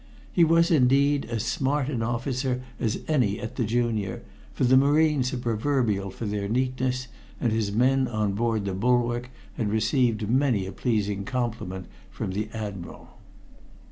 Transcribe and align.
He 0.31 0.43
was, 0.43 0.71
indeed, 0.71 1.25
as 1.25 1.43
smart 1.43 1.87
an 1.87 2.01
officer 2.01 2.63
as 2.79 3.01
any 3.07 3.39
at 3.39 3.55
the 3.55 3.63
Junior, 3.63 4.23
for 4.51 4.63
the 4.63 4.75
Marines 4.75 5.31
are 5.31 5.37
proverbial 5.37 6.09
for 6.09 6.25
their 6.25 6.47
neatness, 6.49 7.05
and 7.39 7.51
his 7.51 7.71
men 7.71 8.07
on 8.07 8.31
board 8.33 8.65
the 8.65 8.73
Bulwark 8.73 9.29
had 9.57 9.69
received 9.69 10.27
many 10.27 10.65
a 10.65 10.71
pleasing 10.71 11.23
compliment 11.23 11.85
from 12.09 12.31
the 12.31 12.49
Admiral. 12.51 13.09